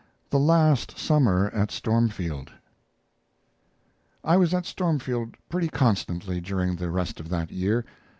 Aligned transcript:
THE 0.31 0.39
LAST 0.39 0.97
SUMMER 0.97 1.51
AT 1.53 1.69
STORMFIELD 1.69 2.51
I 4.23 4.35
was 4.35 4.51
at 4.51 4.65
Stormfield 4.65 5.35
pretty 5.47 5.67
constantly 5.67 6.41
during 6.41 6.75
the 6.75 6.89
rest 6.89 7.19
of 7.19 7.29
that 7.29 7.51
year. 7.51 7.85